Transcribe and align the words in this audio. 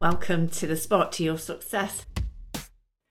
Welcome 0.00 0.48
to 0.50 0.66
the 0.66 0.76
Spark 0.76 1.12
to 1.12 1.24
Your 1.24 1.38
Success. 1.38 2.04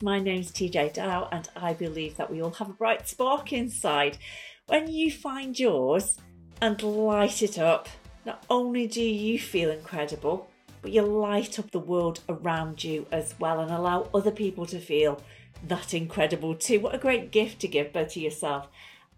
My 0.03 0.19
name's 0.19 0.51
TeeJay 0.51 0.93
Dowe, 0.93 1.27
and 1.31 1.49
I 1.55 1.73
believe 1.73 2.17
that 2.17 2.29
we 2.29 2.39
all 2.39 2.51
have 2.51 2.69
a 2.69 2.73
bright 2.73 3.07
spark 3.07 3.51
inside. 3.51 4.19
When 4.67 4.91
you 4.91 5.09
find 5.09 5.57
yours 5.57 6.19
and 6.61 6.81
light 6.83 7.41
it 7.41 7.57
up, 7.57 7.89
not 8.25 8.45
only 8.49 8.85
do 8.85 9.01
you 9.01 9.39
feel 9.39 9.71
incredible, 9.71 10.49
but 10.83 10.91
you 10.91 11.01
light 11.01 11.57
up 11.57 11.71
the 11.71 11.79
world 11.79 12.19
around 12.29 12.83
you 12.83 13.07
as 13.11 13.33
well 13.39 13.59
and 13.59 13.71
allow 13.71 14.09
other 14.13 14.29
people 14.29 14.67
to 14.67 14.79
feel 14.79 15.19
that 15.67 15.93
incredible 15.93 16.53
too. 16.53 16.79
What 16.79 16.93
a 16.93 16.99
great 16.99 17.31
gift 17.31 17.59
to 17.61 17.67
give 17.67 17.91
both 17.91 18.09
to 18.13 18.19
yourself 18.19 18.67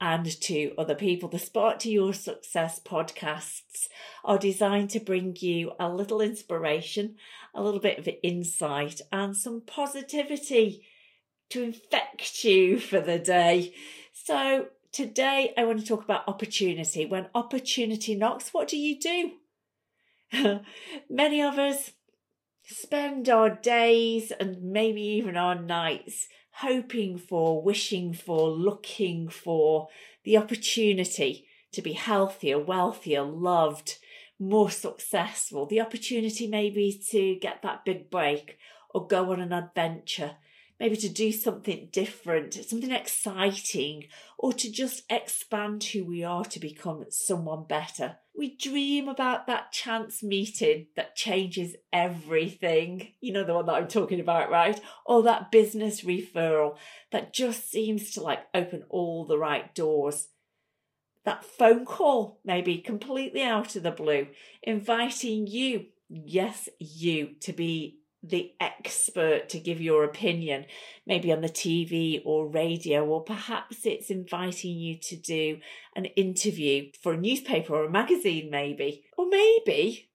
and 0.06 0.40
to 0.40 0.72
other 0.78 0.94
people. 0.94 1.28
The 1.28 1.40
Spark 1.40 1.80
to 1.80 1.90
Your 1.90 2.14
Success 2.14 2.80
podcasts 2.80 3.88
are 4.24 4.38
designed 4.38 4.92
to 4.92 5.00
bring 5.00 5.36
you 5.40 5.72
a 5.80 5.90
little 5.90 6.22
inspiration, 6.22 7.16
a 7.56 7.64
little 7.64 7.80
bit 7.80 7.98
of 7.98 8.08
insight, 8.22 9.02
and 9.12 9.36
some 9.36 9.64
positivity 9.66 10.86
to 11.50 11.64
infect 11.64 12.44
you 12.44 12.80
for 12.80 13.02
the 13.02 13.18
day. 13.18 13.74
So, 14.14 14.68
today 14.92 15.56
I 15.58 15.66
want 15.66 15.80
to 15.80 15.86
talk 15.88 16.04
about 16.04 16.28
opportunity. 16.28 17.08
When 17.08 17.26
opportunity 17.34 18.14
knocks, 18.14 18.54
what 18.54 18.68
do 18.68 18.78
you 18.78 19.00
do? 19.00 20.60
Many 21.10 21.42
of 21.42 21.58
us 21.58 21.94
spend 22.64 23.28
our 23.28 23.50
days 23.50 24.32
and 24.40 24.62
maybe 24.62 25.02
even 25.02 25.36
our 25.36 25.60
nights 25.60 26.28
hoping 26.60 27.18
for, 27.18 27.62
wishing 27.62 28.14
for, 28.14 28.50
looking 28.50 29.28
for 29.30 29.88
the 30.24 30.38
opportunity 30.38 31.48
to 31.72 31.82
be 31.82 31.94
healthier, 31.94 32.60
wealthier, 32.60 33.24
loved, 33.24 33.98
more 34.40 34.70
successful, 34.70 35.66
the 35.66 35.82
opportunity 35.82 36.48
maybe 36.48 37.02
to 37.10 37.36
get 37.36 37.62
that 37.62 37.86
big 37.86 38.10
break 38.10 38.58
or 38.94 39.08
go 39.08 39.32
on 39.32 39.40
an 39.40 39.54
adventure 39.54 40.36
maybe 40.80 40.98
to 40.98 41.10
do 41.10 41.32
something 41.32 41.90
different, 41.92 42.54
something 42.54 42.92
exciting, 42.92 44.06
or 44.38 44.54
to 44.54 44.72
just 44.72 45.04
expand 45.10 45.84
who 45.84 46.04
we 46.04 46.24
are 46.24 46.46
to 46.46 46.60
become 46.60 47.06
someone 47.10 47.66
better. 47.68 48.18
We 48.38 48.56
dream 48.56 49.08
about 49.08 49.48
that 49.48 49.72
chance 49.72 50.22
meeting 50.22 50.88
that 50.96 51.16
changes 51.16 51.76
everything. 51.94 53.14
You 53.22 53.34
know, 53.34 53.46
the 53.46 53.54
one 53.54 53.66
that 53.68 53.76
I'm 53.76 53.88
talking 53.88 54.20
about, 54.20 54.50
right? 54.50 54.80
Or 55.06 55.24
that 55.24 55.52
business 55.52 56.02
referral 56.02 56.76
that 57.12 57.34
just 57.34 57.72
seems 57.72 58.12
to 58.12 58.22
like 58.22 58.42
open 58.54 58.84
all 58.90 59.26
the 59.26 59.38
right 59.38 59.74
doors. 59.74 60.28
That 61.24 61.46
phone 61.46 61.86
call, 61.86 62.40
maybe 62.44 62.80
completely 62.80 63.42
out 63.42 63.76
of 63.76 63.84
the 63.84 63.92
blue, 63.92 64.28
inviting 64.62 65.48
you, 65.48 65.86
yes, 66.10 66.70
you, 66.78 67.36
to 67.42 67.54
be 67.54 68.00
the 68.30 68.54
expert 68.60 69.50
to 69.50 69.60
give 69.60 69.82
your 69.82 70.04
opinion, 70.04 70.66
maybe 71.06 71.32
on 71.32 71.42
the 71.42 71.50
TV 71.50 72.22
or 72.26 72.48
radio, 72.48 73.06
or 73.06 73.24
perhaps 73.24 73.86
it's 73.86 74.10
inviting 74.10 74.78
you 74.78 74.98
to 74.98 75.16
do 75.16 75.60
an 75.96 76.06
interview 76.06 76.90
for 77.02 77.14
a 77.14 77.18
newspaper 77.18 77.76
or 77.76 77.86
a 77.86 77.92
magazine, 77.92 78.50
maybe. 78.50 79.04
Or 79.18 79.28
maybe 79.28 80.10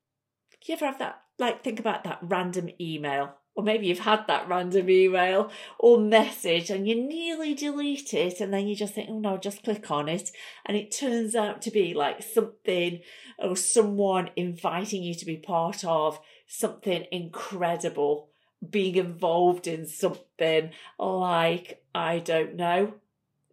you 0.67 0.75
ever 0.75 0.87
have 0.87 0.99
that, 0.99 1.23
like, 1.39 1.63
think 1.63 1.81
about 1.81 2.05
that 2.05 2.19
random 2.23 2.71
email. 2.81 3.35
Or 3.57 3.65
maybe 3.65 3.89
you've 3.89 3.99
had 3.99 4.27
that 4.29 4.49
random 4.49 4.89
email 4.89 5.51
or 5.79 5.99
message 5.99 6.71
and 6.71 6.87
you 6.87 6.95
nearly 6.95 7.53
delete 7.53 8.15
it 8.15 8.41
and 8.41 8.55
then 8.55 8.69
you 8.69 8.77
just 8.77 8.95
think, 8.95 9.09
oh 9.11 9.19
no, 9.19 9.37
just 9.37 9.65
click 9.65 9.91
on 9.91 10.09
it. 10.09 10.31
And 10.65 10.77
it 10.77 10.97
turns 10.97 11.35
out 11.35 11.61
to 11.63 11.71
be 11.71 11.93
like 11.93 12.23
something 12.23 13.01
or 13.39 13.57
someone 13.57 14.31
inviting 14.37 15.03
you 15.03 15.15
to 15.15 15.27
be 15.27 15.37
part 15.37 15.85
of 15.85 16.21
something 16.51 17.07
incredible, 17.13 18.29
being 18.69 18.97
involved 18.97 19.69
in 19.69 19.87
something 19.87 20.71
like, 20.99 21.83
I 21.95 22.19
don't 22.19 22.57
know, 22.57 22.95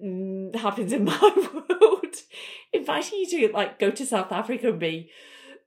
mm, 0.04 0.56
happens 0.56 0.92
in 0.92 1.04
my 1.06 1.52
world, 1.54 2.16
inviting 2.74 3.20
you 3.20 3.48
to 3.48 3.54
like 3.54 3.78
go 3.78 3.92
to 3.92 4.06
South 4.06 4.32
Africa 4.32 4.70
and 4.70 4.80
be 4.80 5.12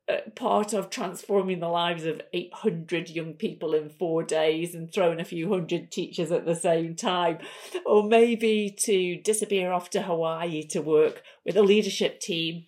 uh, 0.08 0.28
part 0.34 0.72
of 0.72 0.91
transforming 0.91 1.60
the 1.60 1.68
lives 1.68 2.04
of 2.04 2.20
800 2.32 3.08
young 3.10 3.34
people 3.34 3.74
in 3.74 3.88
four 3.88 4.24
days 4.24 4.74
and 4.74 4.92
throwing 4.92 5.20
a 5.20 5.24
few 5.24 5.50
hundred 5.50 5.92
teachers 5.92 6.32
at 6.32 6.47
the 6.47 6.56
same 6.56 6.97
time, 6.97 7.38
or 7.86 8.02
maybe 8.02 8.74
to 8.76 9.16
disappear 9.22 9.70
off 9.70 9.88
to 9.91 10.02
Hawaii 10.02 10.64
to 10.64 10.80
work 10.80 11.22
with 11.47 11.56
a 11.56 11.62
leadership 11.62 12.18
team 12.18 12.64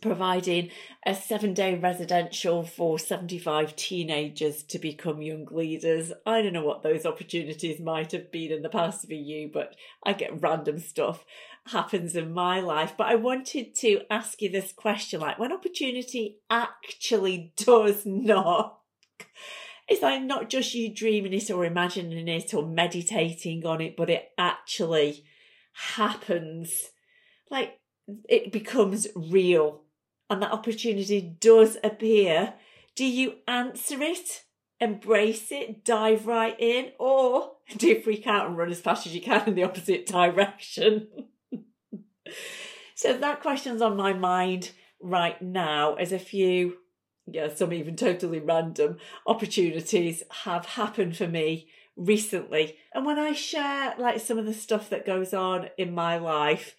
providing 0.00 0.70
a 1.04 1.14
seven 1.14 1.54
day 1.54 1.74
residential 1.74 2.62
for 2.62 2.98
75 2.98 3.74
teenagers 3.76 4.62
to 4.64 4.78
become 4.78 5.22
young 5.22 5.46
leaders. 5.50 6.12
I 6.24 6.42
don't 6.42 6.52
know 6.52 6.64
what 6.64 6.82
those 6.82 7.04
opportunities 7.04 7.80
might 7.80 8.12
have 8.12 8.30
been 8.30 8.52
in 8.52 8.62
the 8.62 8.68
past 8.68 9.06
for 9.06 9.14
you, 9.14 9.50
but 9.52 9.74
I 10.04 10.12
get 10.12 10.40
random 10.40 10.78
stuff 10.78 11.24
happens 11.68 12.16
in 12.16 12.32
my 12.32 12.60
life. 12.60 12.94
But 12.96 13.08
I 13.08 13.14
wanted 13.14 13.74
to 13.76 14.00
ask 14.10 14.40
you 14.42 14.50
this 14.50 14.72
question 14.72 15.20
like, 15.20 15.38
when 15.38 15.52
opportunity 15.52 16.38
actually 16.50 17.52
does 17.56 18.04
knock, 18.04 18.80
it's 19.88 20.02
like 20.02 20.22
not 20.22 20.50
just 20.50 20.74
you 20.74 20.94
dreaming 20.94 21.32
it 21.32 21.50
or 21.50 21.64
imagining 21.64 22.28
it 22.28 22.52
or 22.52 22.66
meditating 22.66 23.64
on 23.64 23.80
it, 23.80 23.96
but 23.96 24.10
it 24.10 24.30
actually 24.36 25.24
happens. 25.94 26.90
Like, 27.50 27.78
it 28.28 28.52
becomes 28.52 29.06
real 29.14 29.82
and 30.30 30.42
that 30.42 30.52
opportunity 30.52 31.20
does 31.20 31.76
appear, 31.82 32.54
do 32.94 33.04
you 33.04 33.36
answer 33.46 34.02
it, 34.02 34.44
embrace 34.80 35.50
it, 35.50 35.84
dive 35.84 36.26
right 36.26 36.58
in, 36.58 36.92
or 36.98 37.52
do 37.76 37.88
you 37.88 38.02
freak 38.02 38.26
out 38.26 38.46
and 38.46 38.56
run 38.56 38.70
as 38.70 38.80
fast 38.80 39.06
as 39.06 39.14
you 39.14 39.20
can 39.20 39.48
in 39.48 39.54
the 39.54 39.64
opposite 39.64 40.06
direction? 40.06 41.08
so 42.94 43.16
that 43.16 43.40
question's 43.40 43.82
on 43.82 43.96
my 43.96 44.12
mind 44.12 44.72
right 45.00 45.40
now 45.40 45.94
as 45.94 46.12
a 46.12 46.18
few 46.18 46.78
yeah, 47.32 47.48
some 47.54 47.72
even 47.72 47.96
totally 47.96 48.38
random 48.38 48.96
opportunities 49.26 50.22
have 50.44 50.64
happened 50.64 51.16
for 51.16 51.26
me 51.26 51.68
recently. 51.96 52.76
And 52.94 53.04
when 53.04 53.18
I 53.18 53.32
share 53.32 53.94
like 53.98 54.20
some 54.20 54.38
of 54.38 54.46
the 54.46 54.54
stuff 54.54 54.90
that 54.90 55.06
goes 55.06 55.34
on 55.34 55.68
in 55.76 55.94
my 55.94 56.18
life, 56.18 56.76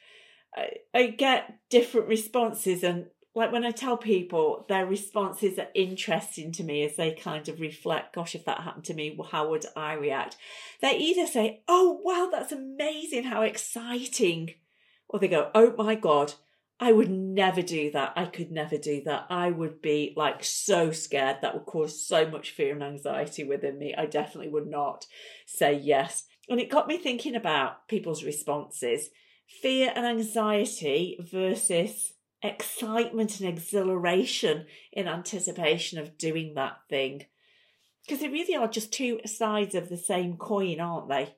I, 0.55 0.69
I 0.93 1.07
get 1.07 1.59
different 1.69 2.07
responses 2.07 2.83
and 2.83 3.07
like 3.39 3.53
when 3.53 3.63
I 3.63 3.72
tell 3.72 3.95
people 3.95 4.66
their 4.67 4.85
responses 4.85 5.57
are 5.57 5.69
interesting 5.73 6.51
to 6.51 6.63
me 6.63 6.83
as 6.83 6.97
they 6.97 7.13
kind 7.13 7.47
of 7.47 7.61
reflect, 7.61 8.13
gosh, 8.13 8.35
if 8.35 8.44
that 8.44 8.63
happened 8.63 8.83
to 8.85 8.94
me, 8.94 9.17
how 9.31 9.50
would 9.50 9.66
I 9.77 9.94
react? 9.94 10.35
They 10.81 10.97
either 10.97 11.25
say, 11.25 11.63
oh, 11.66 12.01
wow, 12.03 12.28
that's 12.29 12.51
amazing, 12.51 13.23
how 13.23 13.44
exciting. 13.44 14.55
Or 15.07 15.19
they 15.19 15.29
go, 15.29 15.51
oh 15.55 15.73
my 15.78 15.95
God, 15.95 16.33
I 16.81 16.91
would 16.91 17.09
never 17.09 17.61
do 17.61 17.89
that. 17.91 18.11
I 18.17 18.25
could 18.25 18.51
never 18.51 18.78
do 18.78 19.01
that. 19.05 19.28
I 19.29 19.51
would 19.51 19.81
be 19.81 20.13
like 20.17 20.44
so 20.44 20.91
scared. 20.91 21.38
That 21.41 21.53
would 21.53 21.66
cause 21.66 22.05
so 22.05 22.29
much 22.29 22.51
fear 22.51 22.73
and 22.73 22.83
anxiety 22.83 23.45
within 23.45 23.79
me. 23.79 23.95
I 23.97 24.05
definitely 24.05 24.49
would 24.49 24.67
not 24.67 25.05
say 25.45 25.73
yes. 25.73 26.25
And 26.49 26.59
it 26.59 26.69
got 26.69 26.89
me 26.89 26.97
thinking 26.97 27.35
about 27.35 27.88
people's 27.88 28.25
responses 28.25 29.11
fear 29.61 29.91
and 29.95 30.05
anxiety 30.05 31.17
versus 31.31 32.13
excitement 32.41 33.39
and 33.39 33.50
exhilaration 33.50 34.66
in 34.91 35.07
anticipation 35.07 36.00
of 36.00 36.17
doing 36.17 36.53
that 36.55 36.77
thing. 36.89 37.25
Because 38.05 38.22
they 38.22 38.29
really 38.29 38.55
are 38.55 38.67
just 38.67 38.94
two 38.94 39.19
sides 39.25 39.75
of 39.75 39.89
the 39.89 39.97
same 39.97 40.38
coin, 40.38 40.79
aren't 40.79 41.09
they? 41.09 41.35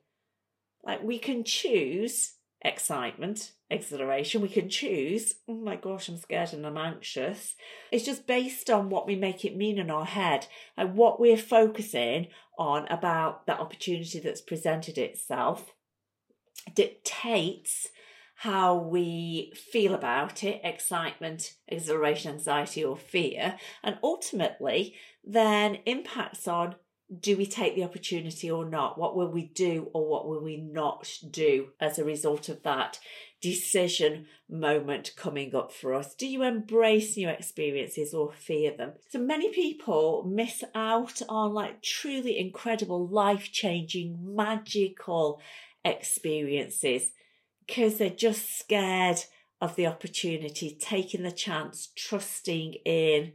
Like 0.84 1.02
we 1.02 1.18
can 1.18 1.44
choose 1.44 2.34
excitement, 2.64 3.52
exhilaration. 3.70 4.40
We 4.40 4.48
can 4.48 4.68
choose, 4.68 5.34
oh 5.48 5.54
my 5.54 5.76
gosh, 5.76 6.08
I'm 6.08 6.16
scared 6.16 6.52
and 6.52 6.66
I'm 6.66 6.76
anxious. 6.76 7.56
It's 7.90 8.04
just 8.04 8.26
based 8.26 8.70
on 8.70 8.88
what 8.88 9.06
we 9.06 9.16
make 9.16 9.44
it 9.44 9.56
mean 9.56 9.78
in 9.78 9.90
our 9.90 10.04
head 10.04 10.46
and 10.76 10.94
what 10.94 11.20
we're 11.20 11.36
focusing 11.36 12.28
on 12.58 12.86
about 12.88 13.46
that 13.46 13.60
opportunity 13.60 14.20
that's 14.20 14.40
presented 14.40 14.98
itself 14.98 15.74
dictates 16.74 17.88
how 18.42 18.74
we 18.74 19.52
feel 19.54 19.94
about 19.94 20.42
it 20.42 20.60
excitement, 20.64 21.54
exhilaration, 21.68 22.32
anxiety, 22.32 22.82
or 22.82 22.96
fear 22.96 23.56
and 23.84 23.96
ultimately 24.02 24.96
then 25.24 25.76
impacts 25.86 26.48
on 26.48 26.74
do 27.20 27.36
we 27.36 27.46
take 27.46 27.76
the 27.76 27.84
opportunity 27.84 28.50
or 28.50 28.64
not? 28.64 28.98
What 28.98 29.14
will 29.14 29.30
we 29.30 29.44
do 29.44 29.90
or 29.92 30.08
what 30.08 30.26
will 30.26 30.42
we 30.42 30.56
not 30.56 31.08
do 31.30 31.68
as 31.78 32.00
a 32.00 32.04
result 32.04 32.48
of 32.48 32.64
that 32.64 32.98
decision 33.40 34.26
moment 34.50 35.12
coming 35.14 35.54
up 35.54 35.72
for 35.72 35.94
us? 35.94 36.12
Do 36.16 36.26
you 36.26 36.42
embrace 36.42 37.16
new 37.16 37.28
experiences 37.28 38.12
or 38.12 38.32
fear 38.32 38.76
them? 38.76 38.94
So 39.10 39.20
many 39.20 39.52
people 39.52 40.24
miss 40.28 40.64
out 40.74 41.22
on 41.28 41.54
like 41.54 41.80
truly 41.80 42.40
incredible, 42.40 43.06
life 43.06 43.52
changing, 43.52 44.18
magical 44.34 45.40
experiences 45.84 47.12
because 47.66 47.98
they're 47.98 48.10
just 48.10 48.58
scared 48.58 49.18
of 49.60 49.76
the 49.76 49.86
opportunity, 49.86 50.76
taking 50.80 51.22
the 51.22 51.32
chance, 51.32 51.88
trusting 51.96 52.74
in 52.84 53.32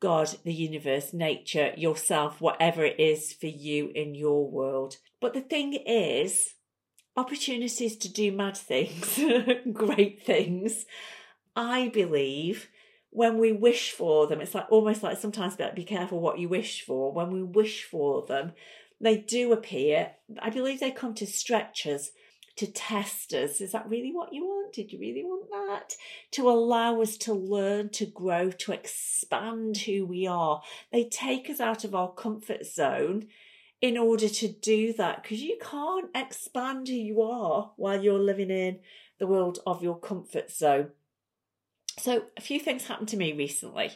God, 0.00 0.36
the 0.44 0.52
universe, 0.52 1.12
nature, 1.12 1.72
yourself, 1.76 2.40
whatever 2.40 2.84
it 2.84 3.00
is 3.00 3.32
for 3.32 3.46
you 3.46 3.90
in 3.94 4.14
your 4.14 4.48
world. 4.50 4.96
But 5.20 5.32
the 5.32 5.40
thing 5.40 5.72
is, 5.72 6.54
opportunities 7.16 7.96
to 7.96 8.12
do 8.12 8.30
mad 8.30 8.56
things, 8.56 9.18
great 9.72 10.22
things, 10.22 10.84
I 11.54 11.88
believe 11.88 12.68
when 13.10 13.38
we 13.38 13.50
wish 13.50 13.92
for 13.92 14.26
them, 14.26 14.42
it's 14.42 14.54
like 14.54 14.70
almost 14.70 15.02
like 15.02 15.16
sometimes 15.16 15.56
be 15.74 15.84
careful 15.84 16.20
what 16.20 16.38
you 16.38 16.50
wish 16.50 16.84
for. 16.84 17.12
When 17.14 17.30
we 17.30 17.42
wish 17.42 17.84
for 17.84 18.26
them, 18.26 18.52
they 19.00 19.16
do 19.16 19.54
appear. 19.54 20.12
I 20.38 20.50
believe 20.50 20.80
they 20.80 20.90
come 20.90 21.14
to 21.14 21.26
stretch 21.26 21.86
us, 21.86 22.10
to 22.56 22.66
test 22.66 23.34
us. 23.34 23.60
Is 23.60 23.72
that 23.72 23.88
really 23.88 24.12
what 24.12 24.32
you 24.32 24.44
want? 24.44 24.72
Did 24.72 24.92
you 24.92 24.98
really 24.98 25.22
want 25.22 25.50
that? 25.50 25.94
To 26.32 26.48
allow 26.48 27.00
us 27.00 27.16
to 27.18 27.34
learn, 27.34 27.90
to 27.90 28.06
grow, 28.06 28.50
to 28.50 28.72
expand 28.72 29.76
who 29.78 30.06
we 30.06 30.26
are. 30.26 30.62
They 30.90 31.04
take 31.04 31.50
us 31.50 31.60
out 31.60 31.84
of 31.84 31.94
our 31.94 32.12
comfort 32.12 32.66
zone 32.66 33.28
in 33.82 33.98
order 33.98 34.28
to 34.28 34.48
do 34.48 34.92
that 34.94 35.22
because 35.22 35.42
you 35.42 35.58
can't 35.60 36.10
expand 36.14 36.88
who 36.88 36.94
you 36.94 37.22
are 37.22 37.72
while 37.76 38.02
you're 38.02 38.18
living 38.18 38.50
in 38.50 38.78
the 39.18 39.26
world 39.26 39.58
of 39.66 39.82
your 39.82 39.98
comfort 39.98 40.50
zone. 40.50 40.88
So, 41.98 42.24
a 42.36 42.40
few 42.40 42.60
things 42.60 42.86
happened 42.86 43.08
to 43.10 43.16
me 43.16 43.32
recently, 43.32 43.92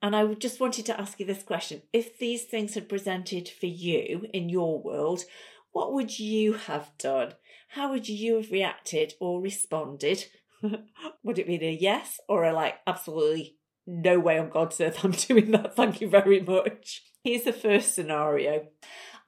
and 0.00 0.16
I 0.16 0.26
just 0.34 0.60
wanted 0.60 0.86
to 0.86 0.98
ask 0.98 1.20
you 1.20 1.26
this 1.26 1.42
question. 1.42 1.82
If 1.92 2.18
these 2.18 2.44
things 2.44 2.74
had 2.74 2.88
presented 2.88 3.48
for 3.48 3.66
you 3.66 4.26
in 4.32 4.48
your 4.48 4.80
world, 4.80 5.24
what 5.72 5.92
would 5.92 6.18
you 6.18 6.54
have 6.54 6.90
done? 6.98 7.34
How 7.74 7.90
would 7.90 8.08
you 8.08 8.36
have 8.36 8.52
reacted 8.52 9.14
or 9.18 9.40
responded? 9.40 10.26
would 11.24 11.40
it 11.40 11.46
be 11.48 11.56
a 11.56 11.70
yes 11.72 12.20
or 12.28 12.44
a 12.44 12.52
like, 12.52 12.76
absolutely 12.86 13.56
no 13.84 14.20
way 14.20 14.38
on 14.38 14.48
God's 14.48 14.80
earth 14.80 15.04
I'm 15.04 15.10
doing 15.10 15.50
that, 15.50 15.74
thank 15.76 16.00
you 16.00 16.08
very 16.08 16.40
much? 16.40 17.02
Here's 17.24 17.42
the 17.42 17.52
first 17.52 17.94
scenario 17.94 18.68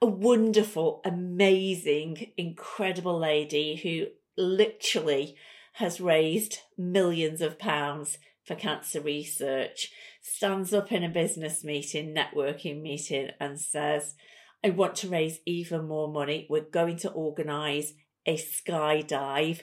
a 0.01 0.05
wonderful, 0.05 1.01
amazing, 1.03 2.31
incredible 2.37 3.19
lady 3.19 3.75
who 3.75 4.05
literally 4.41 5.35
has 5.73 5.99
raised 5.99 6.59
millions 6.77 7.41
of 7.41 7.59
pounds 7.59 8.17
for 8.45 8.55
cancer 8.55 9.01
research 9.01 9.91
stands 10.21 10.73
up 10.73 10.91
in 10.91 11.03
a 11.03 11.09
business 11.09 11.65
meeting, 11.65 12.15
networking 12.15 12.81
meeting, 12.81 13.31
and 13.41 13.59
says, 13.59 14.15
I 14.63 14.69
want 14.69 14.95
to 14.97 15.09
raise 15.09 15.39
even 15.45 15.87
more 15.87 16.07
money. 16.07 16.47
We're 16.49 16.61
going 16.61 16.97
to 16.97 17.11
organise 17.11 17.93
a 18.27 18.37
skydive. 18.37 19.61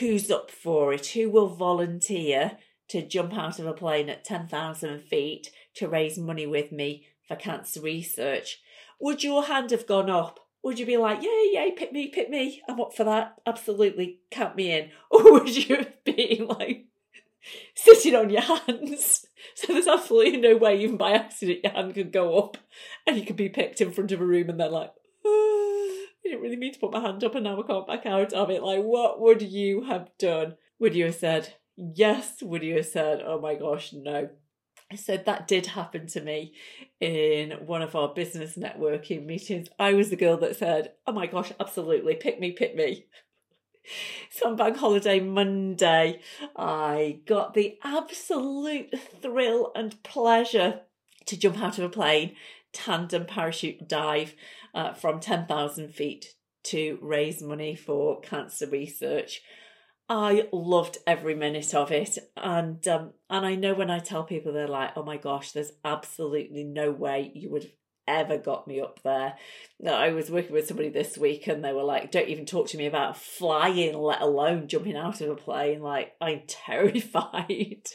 Who's 0.00 0.30
up 0.30 0.50
for 0.50 0.92
it? 0.92 1.06
Who 1.08 1.30
will 1.30 1.48
volunteer 1.48 2.58
to 2.88 3.06
jump 3.06 3.34
out 3.34 3.58
of 3.58 3.66
a 3.66 3.72
plane 3.72 4.10
at 4.10 4.24
10,000 4.24 5.00
feet 5.00 5.50
to 5.74 5.88
raise 5.88 6.18
money 6.18 6.46
with 6.46 6.72
me 6.72 7.06
for 7.26 7.36
cancer 7.36 7.80
research? 7.80 8.60
Would 9.00 9.22
your 9.22 9.44
hand 9.44 9.70
have 9.70 9.86
gone 9.86 10.10
up? 10.10 10.40
Would 10.62 10.78
you 10.78 10.86
be 10.86 10.96
like, 10.96 11.22
yay, 11.22 11.50
yay, 11.52 11.72
pick 11.76 11.92
me, 11.92 12.08
pick 12.08 12.30
me, 12.30 12.62
I'm 12.68 12.80
up 12.80 12.94
for 12.94 13.02
that, 13.02 13.34
absolutely, 13.46 14.20
count 14.30 14.54
me 14.54 14.72
in? 14.72 14.90
Or 15.10 15.32
would 15.32 15.56
you 15.56 15.86
been 16.04 16.46
like 16.46 16.86
sitting 17.74 18.14
on 18.14 18.30
your 18.30 18.42
hands? 18.42 19.26
So 19.54 19.72
there's 19.72 19.88
absolutely 19.88 20.38
no 20.38 20.56
way, 20.56 20.78
even 20.80 20.96
by 20.96 21.12
accident, 21.12 21.60
your 21.64 21.72
hand 21.72 21.94
could 21.94 22.12
go 22.12 22.38
up 22.38 22.56
and 23.06 23.16
you 23.16 23.26
could 23.26 23.36
be 23.36 23.48
picked 23.48 23.80
in 23.80 23.90
front 23.90 24.12
of 24.12 24.20
a 24.20 24.24
room 24.24 24.48
and 24.48 24.60
they're 24.60 24.68
like, 24.68 24.92
I 26.24 26.28
didn't 26.28 26.42
really 26.42 26.56
mean 26.56 26.72
to 26.72 26.78
put 26.78 26.92
my 26.92 27.00
hand 27.00 27.24
up 27.24 27.34
and 27.34 27.44
now 27.44 27.60
I 27.60 27.66
can't 27.66 27.86
back 27.86 28.06
out 28.06 28.32
of 28.32 28.50
it. 28.50 28.62
Like, 28.62 28.82
what 28.82 29.20
would 29.20 29.42
you 29.42 29.84
have 29.84 30.10
done? 30.18 30.56
Would 30.78 30.94
you 30.94 31.06
have 31.06 31.16
said 31.16 31.54
yes? 31.76 32.42
Would 32.42 32.62
you 32.62 32.76
have 32.76 32.86
said, 32.86 33.22
oh 33.24 33.40
my 33.40 33.54
gosh, 33.54 33.92
no? 33.92 34.30
So 34.96 35.16
that 35.16 35.48
did 35.48 35.66
happen 35.66 36.06
to 36.08 36.20
me 36.20 36.54
in 37.00 37.52
one 37.66 37.82
of 37.82 37.96
our 37.96 38.12
business 38.12 38.56
networking 38.56 39.24
meetings. 39.24 39.68
I 39.78 39.94
was 39.94 40.10
the 40.10 40.16
girl 40.16 40.36
that 40.38 40.56
said, 40.56 40.92
Oh 41.06 41.12
my 41.12 41.26
gosh, 41.26 41.52
absolutely, 41.58 42.14
pick 42.14 42.38
me, 42.40 42.52
pick 42.52 42.74
me. 42.74 43.06
So 44.30 44.48
on 44.48 44.54
Bank 44.54 44.76
Holiday 44.76 45.18
Monday, 45.18 46.20
I 46.54 47.18
got 47.26 47.54
the 47.54 47.78
absolute 47.82 48.94
thrill 49.20 49.72
and 49.74 50.00
pleasure 50.04 50.82
to 51.26 51.36
jump 51.36 51.58
out 51.60 51.78
of 51.78 51.84
a 51.84 51.88
plane, 51.88 52.36
tandem 52.72 53.26
parachute 53.26 53.88
dive 53.88 54.34
uh, 54.74 54.92
from 54.92 55.20
10,000 55.20 55.88
feet 55.88 56.34
to 56.64 56.98
raise 57.02 57.42
money 57.42 57.74
for 57.74 58.20
cancer 58.20 58.66
research. 58.66 59.42
I 60.08 60.48
loved 60.52 60.98
every 61.06 61.34
minute 61.34 61.74
of 61.74 61.90
it, 61.90 62.18
and 62.36 62.86
um, 62.88 63.12
and 63.30 63.46
I 63.46 63.54
know 63.54 63.72
when 63.72 63.90
I 63.90 63.98
tell 63.98 64.24
people 64.24 64.52
they're 64.52 64.68
like, 64.68 64.90
"Oh 64.96 65.04
my 65.04 65.16
gosh, 65.16 65.52
there's 65.52 65.72
absolutely 65.84 66.64
no 66.64 66.90
way 66.90 67.32
you 67.34 67.50
would 67.50 67.62
have 67.62 67.72
ever 68.06 68.36
got 68.36 68.68
me 68.68 68.80
up 68.80 69.00
there." 69.02 69.36
I 69.88 70.10
was 70.10 70.30
working 70.30 70.52
with 70.52 70.66
somebody 70.66 70.90
this 70.90 71.16
week, 71.16 71.46
and 71.46 71.64
they 71.64 71.72
were 71.72 71.84
like, 71.84 72.10
"Don't 72.10 72.28
even 72.28 72.44
talk 72.44 72.68
to 72.68 72.76
me 72.76 72.86
about 72.86 73.16
flying, 73.16 73.96
let 73.96 74.20
alone 74.20 74.68
jumping 74.68 74.96
out 74.96 75.20
of 75.22 75.30
a 75.30 75.36
plane." 75.36 75.80
Like 75.80 76.12
I'm 76.20 76.42
terrified. 76.46 77.86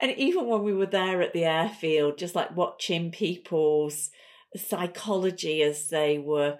And 0.00 0.12
even 0.12 0.46
when 0.46 0.62
we 0.62 0.72
were 0.72 0.86
there 0.86 1.22
at 1.22 1.32
the 1.32 1.44
airfield, 1.44 2.18
just 2.18 2.34
like 2.34 2.56
watching 2.56 3.10
people's 3.10 4.10
psychology 4.56 5.62
as 5.62 5.88
they 5.88 6.18
were 6.18 6.58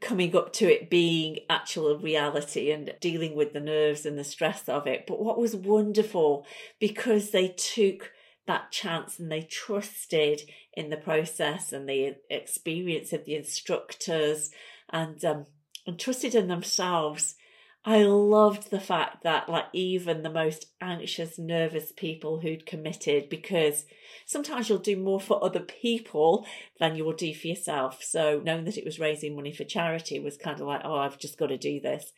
coming 0.00 0.36
up 0.36 0.52
to 0.52 0.70
it 0.70 0.90
being 0.90 1.38
actual 1.48 1.98
reality 1.98 2.70
and 2.70 2.92
dealing 3.00 3.34
with 3.34 3.52
the 3.52 3.60
nerves 3.60 4.04
and 4.04 4.18
the 4.18 4.24
stress 4.24 4.68
of 4.68 4.86
it. 4.86 5.04
But 5.06 5.22
what 5.22 5.38
was 5.38 5.56
wonderful 5.56 6.46
because 6.78 7.30
they 7.30 7.48
took 7.48 8.12
that 8.46 8.70
chance 8.72 9.18
and 9.18 9.30
they 9.30 9.42
trusted 9.42 10.42
in 10.74 10.90
the 10.90 10.96
process 10.96 11.72
and 11.72 11.88
the 11.88 12.16
experience 12.28 13.12
of 13.12 13.24
the 13.24 13.36
instructors 13.36 14.50
and 14.90 15.24
um, 15.24 15.46
and 15.86 15.98
trusted 15.98 16.34
in 16.34 16.48
themselves 16.48 17.36
I 17.82 18.02
loved 18.02 18.70
the 18.70 18.80
fact 18.80 19.22
that, 19.22 19.48
like, 19.48 19.64
even 19.72 20.22
the 20.22 20.28
most 20.28 20.66
anxious, 20.82 21.38
nervous 21.38 21.92
people 21.92 22.40
who'd 22.40 22.66
committed, 22.66 23.30
because 23.30 23.86
sometimes 24.26 24.68
you'll 24.68 24.78
do 24.78 24.98
more 24.98 25.18
for 25.18 25.42
other 25.42 25.60
people 25.60 26.46
than 26.78 26.94
you 26.94 27.06
will 27.06 27.14
do 27.14 27.34
for 27.34 27.46
yourself. 27.46 28.02
So, 28.02 28.42
knowing 28.44 28.64
that 28.66 28.76
it 28.76 28.84
was 28.84 29.00
raising 29.00 29.34
money 29.34 29.52
for 29.52 29.64
charity 29.64 30.20
was 30.20 30.36
kind 30.36 30.60
of 30.60 30.66
like, 30.66 30.82
oh, 30.84 30.96
I've 30.96 31.18
just 31.18 31.38
got 31.38 31.46
to 31.46 31.56
do 31.56 31.80
this. 31.80 32.12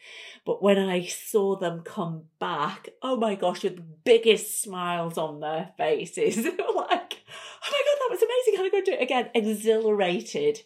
But 0.44 0.64
when 0.64 0.79
I 0.79 1.05
saw 1.05 1.56
them 1.56 1.82
come 1.85 2.25
back, 2.41 2.88
oh 3.00 3.16
my 3.16 3.37
gosh, 3.37 3.62
with 3.62 3.76
the 3.76 3.85
biggest 4.04 4.62
smiles 4.62 5.16
on 5.16 5.38
their 5.38 5.71
faces, 5.78 6.38
like, 6.45 6.59
oh 6.59 6.75
my 6.75 6.88
God, 6.88 7.99
that 8.00 8.11
was 8.11 8.23
amazing. 8.23 8.57
How 8.57 8.62
am 8.62 8.66
I 8.66 8.71
going 8.71 8.85
to 8.85 8.90
do 8.90 8.97
it 8.97 9.02
again? 9.02 9.31
Exhilarated 9.33 10.59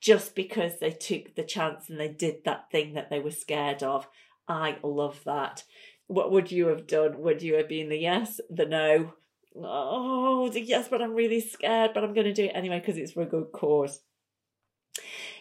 just 0.00 0.34
because 0.34 0.78
they 0.78 0.92
took 0.92 1.34
the 1.34 1.44
chance 1.44 1.90
and 1.90 2.00
they 2.00 2.08
did 2.08 2.44
that 2.44 2.70
thing 2.70 2.94
that 2.94 3.10
they 3.10 3.20
were 3.20 3.30
scared 3.30 3.82
of. 3.82 4.08
I 4.48 4.78
love 4.82 5.20
that. 5.24 5.64
What 6.06 6.32
would 6.32 6.50
you 6.50 6.68
have 6.68 6.86
done? 6.86 7.20
Would 7.20 7.42
you 7.42 7.54
have 7.54 7.68
been 7.68 7.88
the 7.88 7.98
yes, 7.98 8.40
the 8.50 8.66
no? 8.66 9.14
Oh, 9.56 10.48
the 10.48 10.60
yes, 10.60 10.88
but 10.88 11.02
I'm 11.02 11.14
really 11.14 11.40
scared, 11.40 11.92
but 11.94 12.04
I'm 12.04 12.14
going 12.14 12.26
to 12.26 12.32
do 12.32 12.44
it 12.44 12.52
anyway 12.54 12.80
because 12.80 12.96
it's 12.96 13.12
for 13.12 13.22
a 13.22 13.26
good 13.26 13.52
cause. 13.52 14.00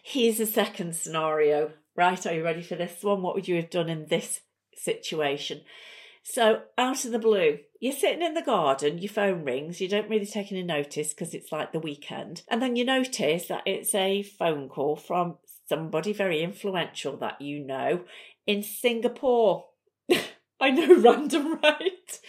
Here's 0.03 0.37
the 0.37 0.45
second 0.45 0.95
scenario. 0.95 1.71
Right, 1.95 2.25
are 2.25 2.33
you 2.33 2.43
ready 2.43 2.61
for 2.61 2.75
this 2.75 3.03
one? 3.03 3.21
What 3.21 3.35
would 3.35 3.47
you 3.47 3.55
have 3.57 3.69
done 3.69 3.89
in 3.89 4.07
this 4.07 4.41
situation? 4.75 5.61
So, 6.23 6.61
out 6.77 7.05
of 7.05 7.11
the 7.11 7.19
blue, 7.19 7.59
you're 7.79 7.93
sitting 7.93 8.21
in 8.21 8.33
the 8.33 8.41
garden, 8.41 8.99
your 8.99 9.11
phone 9.11 9.43
rings, 9.43 9.81
you 9.81 9.87
don't 9.87 10.09
really 10.09 10.25
take 10.25 10.51
any 10.51 10.63
notice 10.63 11.13
because 11.13 11.33
it's 11.33 11.51
like 11.51 11.71
the 11.71 11.79
weekend. 11.79 12.43
And 12.49 12.61
then 12.61 12.75
you 12.75 12.85
notice 12.85 13.47
that 13.47 13.63
it's 13.65 13.95
a 13.95 14.21
phone 14.21 14.69
call 14.69 14.95
from 14.95 15.37
somebody 15.67 16.13
very 16.13 16.41
influential 16.43 17.17
that 17.17 17.41
you 17.41 17.59
know 17.59 18.03
in 18.49 18.63
Singapore. 18.63 19.65
I 20.59 20.71
know, 20.71 20.95
random, 20.99 21.59
right? 21.61 22.19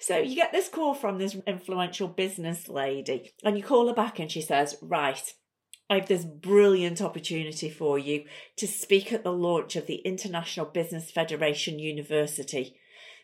So 0.00 0.16
you 0.16 0.34
get 0.34 0.50
this 0.50 0.70
call 0.70 0.94
from 0.94 1.18
this 1.18 1.36
influential 1.46 2.08
business 2.08 2.66
lady, 2.66 3.32
and 3.44 3.58
you 3.58 3.62
call 3.62 3.86
her 3.86 3.94
back, 3.94 4.18
and 4.18 4.32
she 4.32 4.40
says, 4.40 4.76
Right, 4.80 5.34
I 5.90 5.96
have 5.96 6.08
this 6.08 6.24
brilliant 6.24 7.02
opportunity 7.02 7.68
for 7.68 7.98
you 7.98 8.24
to 8.56 8.66
speak 8.66 9.12
at 9.12 9.22
the 9.22 9.32
launch 9.32 9.76
of 9.76 9.86
the 9.86 9.96
International 9.96 10.64
Business 10.64 11.10
Federation 11.10 11.78
University. 11.78 12.76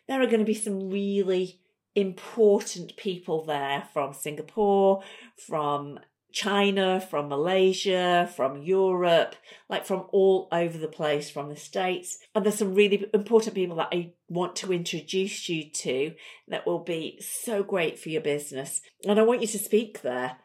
There 0.07 0.21
are 0.21 0.27
going 0.27 0.39
to 0.39 0.45
be 0.45 0.53
some 0.53 0.91
really 0.91 1.59
important 1.95 2.95
people 2.97 3.43
there 3.45 3.87
from 3.93 4.13
Singapore, 4.13 5.01
from 5.35 5.99
China, 6.33 6.99
from 6.99 7.29
Malaysia, 7.29 8.29
from 8.35 8.61
Europe, 8.61 9.35
like 9.69 9.85
from 9.85 10.07
all 10.11 10.49
over 10.51 10.77
the 10.77 10.87
place, 10.87 11.29
from 11.29 11.47
the 11.47 11.55
States. 11.55 12.17
And 12.33 12.43
there's 12.43 12.57
some 12.57 12.73
really 12.73 13.05
important 13.13 13.55
people 13.55 13.77
that 13.77 13.89
I 13.93 14.13
want 14.27 14.55
to 14.57 14.73
introduce 14.73 15.47
you 15.47 15.69
to 15.69 16.13
that 16.47 16.65
will 16.65 16.83
be 16.83 17.21
so 17.21 17.63
great 17.63 17.99
for 17.99 18.09
your 18.09 18.21
business. 18.21 18.81
And 19.07 19.19
I 19.19 19.23
want 19.23 19.41
you 19.41 19.47
to 19.47 19.59
speak 19.59 20.01
there. 20.01 20.37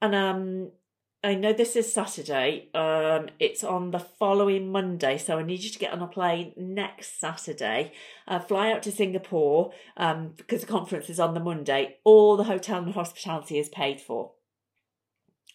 And 0.00 0.14
um 0.14 0.72
I 1.22 1.34
know 1.34 1.54
this 1.54 1.74
is 1.74 1.90
Saturday. 1.90 2.68
Um, 2.74 3.30
it's 3.40 3.64
on 3.64 3.92
the 3.92 3.98
following 3.98 4.70
Monday, 4.70 5.16
so 5.16 5.38
I 5.38 5.42
need 5.42 5.62
you 5.62 5.70
to 5.70 5.78
get 5.78 5.94
on 5.94 6.02
a 6.02 6.06
plane 6.06 6.52
next 6.54 7.18
Saturday. 7.18 7.92
Uh, 8.28 8.40
fly 8.40 8.70
out 8.70 8.82
to 8.82 8.92
Singapore 8.92 9.72
um, 9.96 10.34
because 10.36 10.60
the 10.60 10.66
conference 10.66 11.08
is 11.08 11.18
on 11.18 11.32
the 11.32 11.40
Monday. 11.40 11.96
All 12.04 12.36
the 12.36 12.44
hotel 12.44 12.82
and 12.82 12.92
hospitality 12.92 13.58
is 13.58 13.70
paid 13.70 14.02
for. 14.02 14.32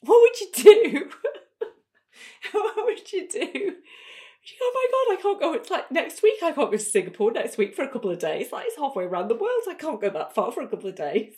What 0.02 0.22
would 0.22 0.40
you 0.40 0.48
do? 0.54 1.10
what 2.52 2.86
would 2.86 3.12
you 3.12 3.28
do? 3.28 3.76
Oh 4.62 4.72
my 4.74 4.88
god, 4.92 5.18
I 5.18 5.22
can't 5.22 5.40
go. 5.40 5.54
It's 5.54 5.70
like 5.70 5.92
next 5.92 6.24
week. 6.24 6.42
I 6.42 6.52
can't 6.52 6.72
go 6.72 6.78
to 6.78 6.80
Singapore 6.80 7.32
next 7.32 7.58
week 7.58 7.76
for 7.76 7.84
a 7.84 7.90
couple 7.90 8.10
of 8.10 8.20
days. 8.20 8.52
Like 8.52 8.66
it's 8.68 8.78
halfway 8.78 9.04
around 9.04 9.28
the 9.28 9.36
world. 9.36 9.64
I 9.70 9.76
can't 9.76 10.02
go 10.02 10.10
that 10.10 10.34
far 10.34 10.52
for 10.52 10.62
a 10.62 10.68
couple 10.68 10.90
of 10.90 10.96
days. 10.96 11.34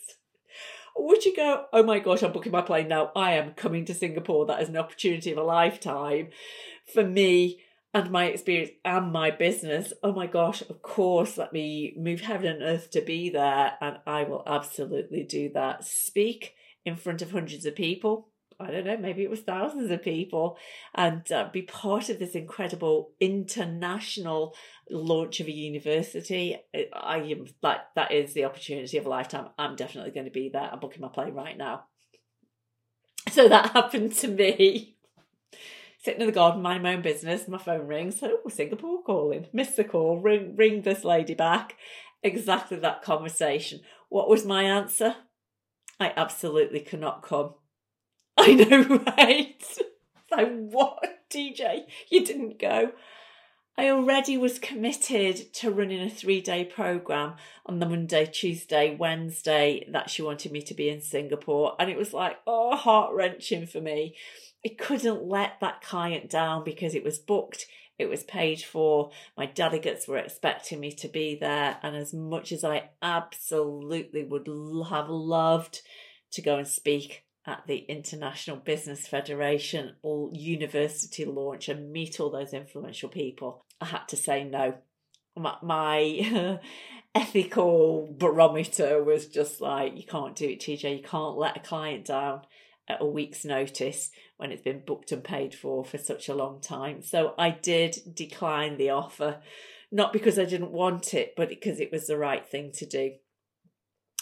Would 0.96 1.26
you 1.26 1.36
go, 1.36 1.66
oh 1.74 1.84
my 1.84 2.00
gosh, 2.00 2.22
I'm 2.22 2.32
booking 2.32 2.52
my 2.52 2.62
plane 2.62 2.88
now. 2.88 3.12
I 3.16 3.34
am 3.34 3.54
coming 3.54 3.86
to 3.86 3.94
Singapore. 3.94 4.46
That 4.46 4.62
is 4.62 4.70
an 4.70 4.78
opportunity 4.78 5.32
of 5.32 5.38
a 5.38 5.44
lifetime 5.44 6.30
for 6.94 7.04
me 7.04 7.62
and 7.94 8.12
my 8.12 8.26
experience 8.26 8.72
and 8.86 9.12
my 9.12 9.32
business. 9.32 9.94
Oh 10.04 10.14
my 10.14 10.28
gosh, 10.28 10.62
of 10.62 10.82
course, 10.82 11.38
let 11.38 11.54
me 11.54 11.94
move 11.98 12.22
heaven 12.22 12.48
and 12.48 12.62
earth 12.62 12.92
to 12.92 13.02
be 13.02 13.30
there. 13.30 13.74
And 13.82 13.98
I 14.06 14.24
will 14.24 14.44
absolutely 14.46 15.24
do 15.24 15.50
that. 15.54 15.86
Speak 15.86 16.56
in 16.86 16.96
front 16.96 17.22
of 17.22 17.32
hundreds 17.32 17.66
of 17.66 17.76
people. 17.76 18.31
I 18.62 18.72
don't 18.72 18.86
know, 18.86 18.98
maybe 18.98 19.24
it 19.24 19.30
was 19.30 19.42
thousands 19.42 19.92
of 19.92 20.04
people, 20.04 20.58
and 20.96 21.30
uh, 21.32 21.50
be 21.52 21.62
part 21.62 22.10
of 22.10 22.20
this 22.20 22.36
incredible 22.36 23.12
international 23.20 24.56
launch 24.90 25.40
of 25.40 25.48
a 25.48 25.52
university. 25.52 26.58
I 26.94 27.18
am 27.18 27.46
like 27.62 27.80
that 27.96 28.12
is 28.12 28.34
the 28.34 28.46
opportunity 28.46 28.98
of 28.98 29.06
a 29.06 29.10
lifetime. 29.10 29.50
I'm 29.58 29.76
definitely 29.76 30.12
going 30.12 30.26
to 30.26 30.32
be 30.32 30.50
there. 30.50 30.70
I'm 30.72 30.80
booking 30.80 31.02
my 31.02 31.10
plane 31.10 31.34
right 31.34 31.58
now. 31.58 31.86
So 33.30 33.48
that 33.48 33.72
happened 33.74 34.14
to 34.14 34.28
me. 34.28 34.98
Sitting 36.04 36.22
in 36.22 36.28
the 36.28 36.34
garden, 36.34 36.64
minding 36.64 36.82
my 36.82 36.96
own 36.96 37.04
business, 37.04 37.48
my 37.48 37.60
phone 37.60 37.86
rings. 37.86 38.20
Oh, 38.24 38.40
Singapore 38.50 39.04
calling. 39.04 39.46
Missed 39.54 39.78
the 39.78 39.84
call. 39.84 40.20
Ring, 40.20 40.56
ring 40.56 40.82
this 40.82 41.04
lady 41.04 41.36
back. 41.36 41.76
Exactly 42.24 42.78
that 42.78 43.04
conversation. 43.04 43.82
What 44.10 44.28
was 44.28 44.44
my 44.44 44.64
answer? 44.64 45.16
I 46.00 46.14
absolutely 46.18 46.80
cannot 46.80 47.22
come. 47.22 47.54
I 48.38 48.54
know, 48.54 49.04
right? 49.18 49.64
like, 50.32 50.52
what, 50.70 51.04
TeeJay? 51.30 51.84
You 52.10 52.26
didn't 52.26 52.60
go. 52.60 52.92
I 53.78 53.90
already 53.90 54.38
was 54.38 54.60
committed 54.60 55.54
to 55.56 55.72
running 55.72 56.02
a 56.02 56.10
three 56.10 56.42
day 56.42 56.66
program 56.66 57.36
on 57.66 57.80
the 57.80 57.88
Monday, 57.88 58.26
Tuesday, 58.26 58.96
Wednesday 58.96 59.88
that 59.92 60.10
she 60.10 60.22
wanted 60.22 60.52
me 60.52 60.62
to 60.64 60.74
be 60.74 60.90
in 60.90 61.02
Singapore. 61.02 61.76
And 61.80 61.90
it 61.90 61.98
was 61.98 62.14
like, 62.14 62.38
oh, 62.46 62.76
heart 62.76 63.14
wrenching 63.14 63.66
for 63.66 63.82
me. 63.82 64.16
I 64.66 64.70
couldn't 64.78 65.24
let 65.24 65.60
that 65.62 65.82
client 65.82 66.30
down 66.30 66.64
because 66.64 66.94
it 66.94 67.04
was 67.04 67.18
booked, 67.18 67.66
it 67.98 68.10
was 68.10 68.24
paid 68.24 68.62
for. 68.62 69.12
My 69.38 69.46
delegates 69.46 70.08
were 70.08 70.18
expecting 70.18 70.80
me 70.80 70.92
to 70.94 71.08
be 71.08 71.38
there. 71.40 71.78
And 71.82 71.96
as 71.96 72.14
much 72.14 72.52
as 72.52 72.64
I 72.64 72.90
absolutely 73.02 74.24
would 74.26 74.48
have 74.90 75.10
loved 75.10 75.82
to 76.34 76.42
go 76.42 76.58
and 76.58 76.68
speak, 76.68 77.24
at 77.46 77.64
the 77.68 77.78
International 77.78 78.58
Business 78.58 79.08
Federation 79.08 79.96
or 80.04 80.30
university 80.34 81.26
launch 81.26 81.70
and 81.70 81.92
meet 81.92 82.20
all 82.20 82.30
those 82.30 82.54
influential 82.54 83.10
people, 83.10 83.66
I 83.80 83.86
had 83.86 84.08
to 84.10 84.18
say 84.18 84.44
no. 84.44 84.76
My, 85.36 85.56
my 85.64 86.60
ethical 87.16 88.14
barometer 88.18 89.04
was 89.04 89.28
just 89.28 89.60
like, 89.60 89.98
you 89.98 90.04
can't 90.04 90.36
do 90.36 90.50
it, 90.50 90.60
TeeJay. 90.60 90.98
You 90.98 91.04
can't 91.04 91.38
let 91.38 91.58
a 91.58 91.62
client 91.62 92.06
down 92.06 92.42
at 92.88 93.02
a 93.02 93.06
week's 93.06 93.46
notice 93.46 94.12
when 94.38 94.52
it's 94.52 94.62
been 94.62 94.84
booked 94.86 95.12
and 95.12 95.24
paid 95.24 95.56
for 95.56 95.84
for 95.84 95.98
such 95.98 96.30
a 96.30 96.36
long 96.36 96.62
time. 96.62 97.02
So 97.02 97.34
I 97.38 97.52
did 97.52 97.98
decline 98.14 98.78
the 98.78 98.90
offer, 98.90 99.42
not 99.92 100.14
because 100.14 100.38
I 100.38 100.46
didn't 100.46 100.72
want 100.72 101.14
it, 101.14 101.34
but 101.36 101.50
because 101.50 101.80
it 101.80 101.92
was 101.92 102.08
the 102.08 102.18
right 102.18 102.48
thing 102.48 102.72
to 102.74 102.86
do 102.86 103.12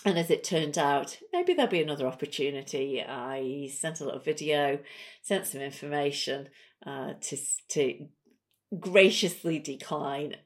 and 0.06 0.18
as 0.18 0.29
it 0.29 0.44
turned 0.44 0.77
out, 0.77 1.18
maybe 1.34 1.53
there'll 1.53 1.70
be 1.70 1.82
another 1.82 2.08
opportunity. 2.08 3.03
I 3.03 3.70
sent 3.74 4.00
a 4.00 4.06
little 4.06 4.20
video, 4.20 4.79
sent 5.22 5.46
some 5.46 5.62
information 5.62 6.50
uh, 6.86 7.13
to 7.22 7.38
to 7.70 8.08
graciously 8.79 9.60
decline. 9.60 10.38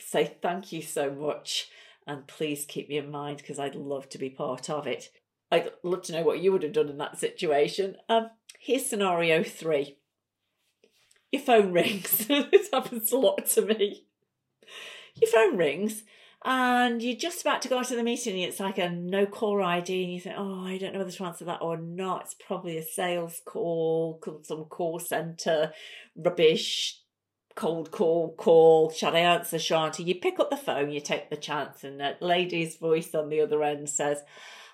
Say 0.00 0.36
thank 0.42 0.72
you 0.72 0.82
so 0.82 1.10
much, 1.10 1.68
and 2.06 2.26
please 2.26 2.66
keep 2.66 2.88
me 2.88 2.98
in 2.98 3.10
mind 3.10 3.38
because 3.38 3.58
I'd 3.58 3.74
love 3.74 4.08
to 4.10 4.18
be 4.18 4.30
part 4.30 4.68
of 4.68 4.86
it. 4.86 5.10
I'd 5.50 5.70
love 5.82 6.02
to 6.02 6.12
know 6.12 6.22
what 6.22 6.40
you 6.40 6.52
would 6.52 6.62
have 6.62 6.74
done 6.74 6.90
in 6.90 6.98
that 6.98 7.18
situation. 7.18 7.96
Um, 8.08 8.30
here's 8.60 8.84
scenario 8.84 9.42
three. 9.42 9.96
Your 11.32 11.42
phone 11.42 11.72
rings. 11.72 12.26
this 12.26 12.68
happens 12.70 13.10
a 13.12 13.16
lot 13.16 13.46
to 13.46 13.62
me. 13.62 14.04
Your 15.14 15.30
phone 15.30 15.56
rings 15.56 16.02
and 16.44 17.02
you're 17.02 17.16
just 17.16 17.40
about 17.40 17.62
to 17.62 17.68
go 17.68 17.78
into 17.78 17.96
the 17.96 18.02
meeting 18.04 18.34
and 18.34 18.44
it's 18.44 18.60
like 18.60 18.78
a 18.78 18.88
no 18.88 19.26
call 19.26 19.62
ID 19.62 20.04
and 20.04 20.12
you 20.12 20.20
think, 20.20 20.36
oh, 20.38 20.64
I 20.64 20.78
don't 20.78 20.92
know 20.92 21.00
whether 21.00 21.10
to 21.10 21.24
answer 21.24 21.44
that 21.46 21.62
or 21.62 21.76
not. 21.76 22.22
It's 22.22 22.34
probably 22.34 22.78
a 22.78 22.82
sales 22.84 23.40
call, 23.44 24.22
some 24.44 24.64
call 24.66 25.00
centre, 25.00 25.72
rubbish, 26.16 27.00
cold 27.56 27.90
call, 27.90 28.34
call. 28.36 28.90
Shall 28.90 29.16
I 29.16 29.20
answer, 29.20 29.56
Shanti? 29.56 30.06
You 30.06 30.14
pick 30.14 30.38
up 30.38 30.48
the 30.48 30.56
phone, 30.56 30.92
you 30.92 31.00
take 31.00 31.28
the 31.28 31.36
chance, 31.36 31.82
and 31.82 31.98
that 31.98 32.22
lady's 32.22 32.76
voice 32.76 33.14
on 33.16 33.30
the 33.30 33.40
other 33.40 33.64
end 33.64 33.88
says, 33.88 34.22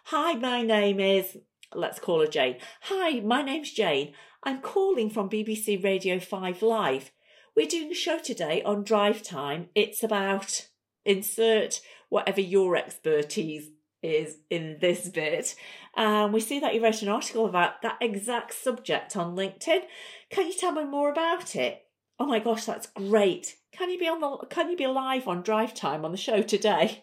Hi, 0.08 0.34
my 0.34 0.60
name 0.60 1.00
is, 1.00 1.38
let's 1.74 1.98
call 1.98 2.20
her 2.20 2.26
Jane. 2.26 2.56
Hi, 2.82 3.20
my 3.20 3.40
name's 3.40 3.72
Jane. 3.72 4.12
I'm 4.42 4.60
calling 4.60 5.08
from 5.08 5.30
BBC 5.30 5.82
Radio 5.82 6.20
5 6.20 6.60
Live. 6.60 7.10
We're 7.56 7.66
doing 7.66 7.90
a 7.90 7.94
show 7.94 8.18
today 8.18 8.62
on 8.64 8.84
drive 8.84 9.22
time. 9.22 9.68
It's 9.74 10.02
about 10.02 10.68
insert 11.04 11.80
whatever 12.08 12.40
your 12.40 12.76
expertise 12.76 13.70
is 14.02 14.36
in 14.50 14.78
this 14.80 15.08
bit. 15.08 15.56
And 15.96 16.26
um, 16.26 16.32
we 16.32 16.40
see 16.40 16.60
that 16.60 16.74
you 16.74 16.82
wrote 16.82 17.02
an 17.02 17.08
article 17.08 17.46
about 17.46 17.82
that 17.82 17.98
exact 18.00 18.54
subject 18.54 19.16
on 19.16 19.34
LinkedIn. 19.34 19.82
Can 20.30 20.46
you 20.46 20.54
tell 20.54 20.72
me 20.72 20.84
more 20.84 21.10
about 21.10 21.56
it? 21.56 21.82
Oh 22.18 22.26
my 22.26 22.38
gosh, 22.38 22.66
that's 22.66 22.86
great. 22.88 23.56
Can 23.72 23.90
you 23.90 23.98
be 23.98 24.06
on 24.06 24.20
the 24.20 24.46
can 24.48 24.70
you 24.70 24.76
be 24.76 24.86
live 24.86 25.26
on 25.26 25.42
drive 25.42 25.74
time 25.74 26.04
on 26.04 26.12
the 26.12 26.16
show 26.16 26.42
today? 26.42 27.02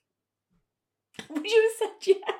Would 1.30 1.46
you 1.46 1.70
have 1.80 1.90
said 1.90 2.06
yes? 2.06 2.38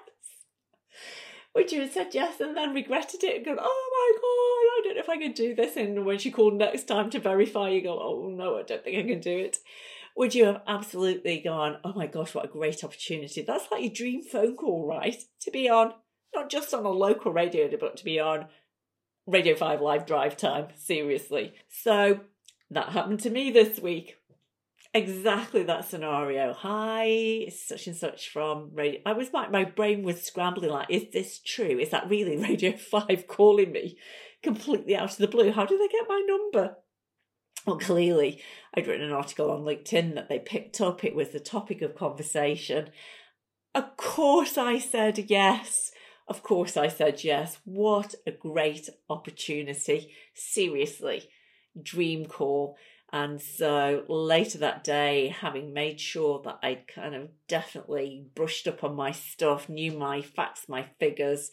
Would 1.55 1.71
you 1.71 1.83
have 1.83 1.93
said 1.93 2.15
yes 2.15 2.41
and 2.41 2.57
then 2.57 2.75
regretted 2.75 3.23
it 3.23 3.37
and 3.37 3.45
gone, 3.45 3.59
oh 3.61 3.91
my 3.93 4.19
god, 4.19 4.73
I 4.73 4.81
don't 4.85 4.97
know 4.97 5.03
if 5.03 5.09
I 5.09 5.23
can 5.23 5.33
do 5.33 5.55
this? 5.55 5.77
And 5.77 6.07
when 6.07 6.19
she 6.19 6.31
called 6.31 6.55
next 6.55 6.85
time 6.85 7.11
to 7.11 7.21
verify, 7.21 7.69
you 7.69 7.83
go, 7.83 8.01
oh 8.01 8.33
no, 8.35 8.59
I 8.59 8.63
don't 8.63 8.83
think 8.83 8.99
I 8.99 9.09
can 9.09 9.21
do 9.21 9.37
it 9.37 9.59
would 10.17 10.35
you 10.35 10.45
have 10.47 10.63
absolutely 10.67 11.41
gone, 11.41 11.79
oh 11.85 11.93
my 11.95 12.07
gosh, 12.07 12.35
what 12.35 12.45
a 12.45 12.49
great 12.49 12.85
opportunity? 12.85 13.43
That's 13.43 13.71
like 13.71 13.83
your 13.83 13.93
dream 13.93 14.23
phone 14.23 14.57
call, 14.57 14.87
right? 14.87 15.17
To 15.41 15.51
be 15.51 15.69
on, 15.69 15.95
not 16.35 16.51
just 16.51 16.75
on 16.75 16.85
a 16.85 16.91
local 16.91 17.33
radio, 17.33 17.69
but 17.79 17.97
to 17.97 18.05
be 18.05 18.21
on 18.21 18.47
Radio 19.27 19.55
5 19.55 19.81
live 19.81 20.07
drive 20.07 20.37
time, 20.37 20.69
seriously. 20.77 21.55
So 21.69 22.21
that 22.71 22.91
happened 22.91 23.21
to 23.21 23.31
me 23.31 23.51
this 23.51 23.81
week. 23.81 24.17
Exactly 24.95 25.63
that 25.63 25.89
scenario. 25.89 26.53
Hi, 26.53 27.47
such 27.49 27.87
and 27.87 27.97
such 27.97 28.29
from 28.29 28.71
radio. 28.75 29.01
I 29.07 29.15
was 29.15 29.33
like, 29.33 29.51
my 29.51 29.65
brain 29.65 30.03
was 30.03 30.23
scrambling, 30.23 30.71
like, 30.71 30.91
is 30.91 31.07
this 31.13 31.41
true? 31.41 31.79
Is 31.79 31.91
that 31.91 32.11
really 32.11 32.37
Radio 32.43 32.77
5 32.77 33.27
calling 33.27 33.73
me 33.73 33.97
completely 34.43 34.95
out 34.95 35.13
of 35.13 35.17
the 35.17 35.29
blue? 35.29 35.53
How 35.53 35.65
did 35.65 35.81
they 35.81 35.89
get 35.89 36.09
my 36.09 36.23
number? 36.27 36.77
Well, 37.67 37.79
clearly, 37.79 38.43
I'd 38.75 38.87
written 38.87 39.07
an 39.07 39.13
article 39.13 39.51
on 39.51 39.63
LinkedIn 39.63 40.15
that 40.15 40.29
they 40.29 40.39
picked 40.39 40.81
up. 40.81 41.05
It 41.05 41.15
was 41.15 41.31
the 41.31 41.41
topic 41.41 41.83
of 41.83 41.95
conversation. 41.95 42.91
Of 43.75 43.97
course, 43.97 44.59
I 44.59 44.79
said 44.79 45.31
yes. 45.31 45.93
Of 46.29 46.43
course, 46.43 46.77
I 46.77 46.89
said 46.89 47.25
yes. 47.25 47.59
What 47.65 48.15
a 48.27 48.33
great 48.33 48.89
opportunity. 49.09 50.13
Seriously, 50.35 51.29
dream 51.81 52.27
call. 52.27 52.77
And 53.13 53.41
so 53.43 54.05
later 54.09 54.59
that 54.59 54.83
day, 54.83 55.29
having 55.29 55.75
made 55.75 56.01
sure 56.01 56.41
that 56.45 56.59
I'd 56.63 56.89
kind 56.89 57.15
of 57.15 57.29
definitely 57.47 58.25
brushed 58.35 58.67
up 58.67 58.83
on 58.83 58.97
my 58.97 59.13
stuff, 59.13 59.69
knew 59.69 59.93
my 59.93 60.23
facts, 60.23 60.67
my 60.67 60.87
figures, 60.99 61.51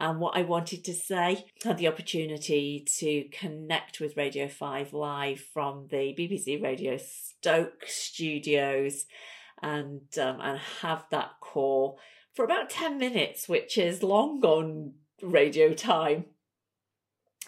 and 0.00 0.18
what 0.18 0.36
I 0.36 0.42
wanted 0.42 0.82
to 0.84 0.94
say. 0.94 1.44
I 1.64 1.68
Had 1.68 1.78
the 1.78 1.88
opportunity 1.88 2.84
to 2.98 3.24
connect 3.30 4.00
with 4.00 4.16
Radio 4.16 4.48
5 4.48 4.94
live 4.94 5.40
from 5.40 5.88
the 5.90 6.14
BBC 6.18 6.60
Radio 6.60 6.96
Stoke 6.96 7.84
studios 7.86 9.04
and 9.62 10.00
um, 10.18 10.40
and 10.40 10.58
have 10.80 11.04
that 11.10 11.32
call 11.40 11.98
for 12.34 12.44
about 12.44 12.70
10 12.70 12.98
minutes, 12.98 13.46
which 13.48 13.76
is 13.76 14.02
long 14.02 14.42
on 14.42 14.94
radio 15.22 15.74
time. 15.74 16.24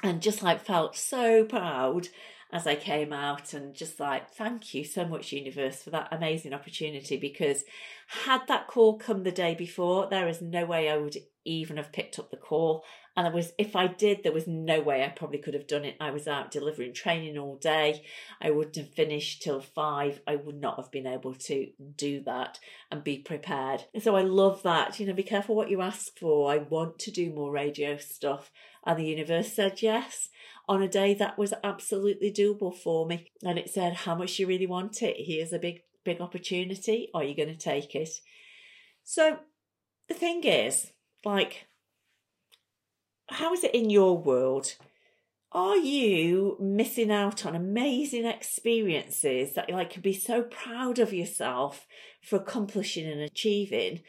And 0.03 0.21
just 0.21 0.43
like 0.43 0.65
felt 0.65 0.97
so 0.97 1.45
proud 1.45 2.09
as 2.53 2.67
I 2.67 2.75
came 2.75 3.15
out 3.15 3.55
and 3.55 3.75
just 3.75 3.99
like, 3.99 4.31
thank 4.31 4.75
you 4.75 4.85
so 4.85 5.07
much, 5.07 5.33
Universe, 5.33 5.83
for 5.83 5.91
that 5.91 6.09
amazing 6.13 6.53
opportunity. 6.53 7.17
Because 7.17 7.65
had 8.25 8.47
that 8.49 8.67
call 8.67 8.99
come 8.99 9.23
the 9.23 9.33
day 9.33 9.55
before, 9.55 10.07
there 10.11 10.29
is 10.29 10.43
no 10.43 10.67
way 10.67 10.91
I 10.91 10.99
would 10.99 11.17
even 11.47 11.79
have 11.79 11.93
picked 11.93 12.19
up 12.19 12.31
the 12.31 12.37
call. 12.37 12.85
And 13.17 13.27
there 13.27 13.33
was, 13.33 13.53
if 13.59 13.75
I 13.75 13.87
did, 13.87 14.23
there 14.23 14.33
was 14.33 14.47
no 14.47 14.81
way 14.81 15.03
I 15.03 15.09
probably 15.09 15.39
could 15.39 15.55
have 15.55 15.67
done 15.67 15.85
it. 15.85 15.97
I 15.99 16.11
was 16.11 16.29
out 16.29 16.51
delivering 16.51 16.93
training 16.93 17.39
all 17.39 17.57
day. 17.57 18.05
I 18.41 18.51
wouldn't 18.51 18.77
have 18.77 18.91
finished 18.91 19.43
till 19.43 19.61
five. 19.61 20.21
I 20.27 20.37
would 20.37 20.61
not 20.61 20.77
have 20.77 20.91
been 20.91 21.07
able 21.07 21.35
to 21.35 21.69
do 21.97 22.23
that 22.25 22.59
and 22.91 23.03
be 23.03 23.19
prepared. 23.19 23.85
And 23.95 24.03
so 24.03 24.15
I 24.15 24.23
love 24.23 24.63
that. 24.63 25.01
You 25.01 25.07
know, 25.07 25.15
be 25.15 25.23
careful 25.23 25.55
what 25.55 25.71
you 25.71 25.81
ask 25.81 26.19
for. 26.19 26.53
I 26.53 26.59
want 26.59 26.99
to 27.01 27.11
do 27.11 27.33
more 27.33 27.51
radio 27.51 27.97
stuff. 27.97 28.51
And 28.85 28.99
the 28.99 29.07
universe 29.07 29.53
said 29.53 29.81
yes 29.81 30.29
on 30.69 30.83
a 30.83 30.89
day 30.89 31.15
that 31.15 31.39
was 31.39 31.55
absolutely 31.65 32.33
doable 32.33 32.75
for 32.75 33.07
me. 33.07 33.31
And 33.45 33.59
it 33.59 33.71
said, 33.71 33.95
How 33.95 34.15
much 34.15 34.39
you 34.39 34.47
really 34.47 34.67
want 34.67 35.03
it? 35.03 35.17
Here's 35.19 35.53
a 35.53 35.59
big, 35.59 35.81
big 36.05 36.21
opportunity. 36.21 37.09
Are 37.15 37.25
you 37.25 37.37
going 37.37 37.49
to 37.49 37.57
take 37.57 37.95
it? 37.95 38.11
So 39.05 39.39
the 40.09 40.15
thing 40.15 40.45
is, 40.45 40.93
like, 41.25 41.67
how 43.29 43.53
is 43.53 43.65
it 43.65 43.75
in 43.75 43.91
your 43.91 44.17
world? 44.19 44.75
Are 45.53 45.77
you 45.77 46.57
missing 46.59 47.11
out 47.11 47.45
on 47.45 47.55
amazing 47.55 48.25
experiences 48.25 49.53
that 49.55 49.69
you 49.69 49.75
like 49.75 49.93
could 49.93 50.03
be 50.03 50.15
so 50.15 50.43
proud 50.43 50.99
of 50.99 51.13
yourself 51.13 51.87
for 52.23 52.37
accomplishing 52.37 53.07
and 53.07 53.21
achieving, 53.21 54.01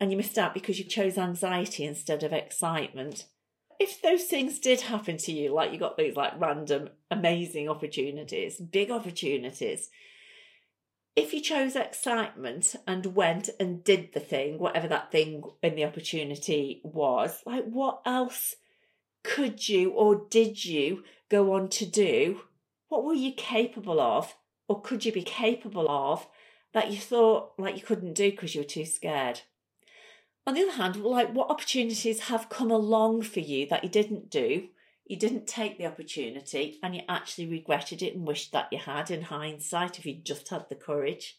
and 0.00 0.10
you 0.10 0.16
missed 0.16 0.38
out 0.38 0.54
because 0.54 0.78
you 0.78 0.86
chose 0.86 1.18
anxiety 1.18 1.84
instead 1.84 2.22
of 2.22 2.32
excitement? 2.32 3.26
If 3.78 4.02
those 4.02 4.24
things 4.24 4.58
did 4.58 4.80
happen 4.80 5.16
to 5.18 5.32
you, 5.32 5.52
like 5.52 5.72
you 5.72 5.78
got 5.78 5.96
these 5.96 6.16
like 6.16 6.40
random 6.40 6.90
amazing 7.10 7.68
opportunities, 7.68 8.58
big 8.58 8.90
opportunities, 8.90 9.90
if 11.14 11.32
you 11.32 11.40
chose 11.40 11.74
excitement 11.74 12.76
and 12.86 13.14
went 13.14 13.50
and 13.58 13.82
did 13.82 14.12
the 14.14 14.20
thing, 14.20 14.58
whatever 14.58 14.88
that 14.88 15.10
thing 15.10 15.42
in 15.62 15.74
the 15.74 15.84
opportunity 15.84 16.80
was, 16.84 17.42
like 17.44 17.64
what 17.64 18.02
else 18.04 18.56
could 19.24 19.68
you 19.68 19.90
or 19.90 20.26
did 20.30 20.64
you 20.64 21.02
go 21.28 21.54
on 21.54 21.68
to 21.70 21.86
do? 21.86 22.42
What 22.88 23.04
were 23.04 23.14
you 23.14 23.32
capable 23.32 24.00
of, 24.00 24.34
or 24.68 24.80
could 24.80 25.04
you 25.04 25.12
be 25.12 25.22
capable 25.22 25.90
of 25.90 26.26
that 26.72 26.90
you 26.90 26.98
thought 26.98 27.52
like 27.58 27.76
you 27.76 27.82
couldn't 27.82 28.14
do 28.14 28.30
because 28.30 28.54
you 28.54 28.60
were 28.60 28.66
too 28.66 28.84
scared? 28.84 29.40
On 30.48 30.54
the 30.54 30.62
other 30.62 30.72
hand, 30.72 30.96
like 30.96 31.34
what 31.34 31.50
opportunities 31.50 32.20
have 32.20 32.48
come 32.48 32.70
along 32.70 33.20
for 33.20 33.40
you 33.40 33.66
that 33.66 33.84
you 33.84 33.90
didn't 33.90 34.30
do 34.30 34.68
you 35.04 35.14
didn't 35.14 35.46
take 35.46 35.76
the 35.76 35.84
opportunity 35.84 36.78
and 36.82 36.94
you 36.94 37.02
actually 37.06 37.46
regretted 37.46 38.00
it 38.00 38.14
and 38.14 38.26
wished 38.26 38.52
that 38.52 38.68
you 38.72 38.78
had 38.78 39.10
in 39.10 39.20
hindsight 39.20 39.98
if 39.98 40.06
you'd 40.06 40.24
just 40.24 40.48
had 40.48 40.66
the 40.70 40.74
courage. 40.74 41.38